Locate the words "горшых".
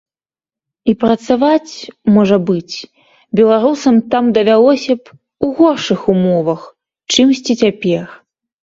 5.61-5.99